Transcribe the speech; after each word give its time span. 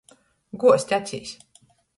Guozt 0.63 0.95
acīs. 0.99 1.37